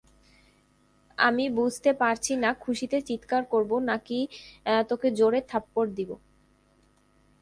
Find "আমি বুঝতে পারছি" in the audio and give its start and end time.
1.17-2.33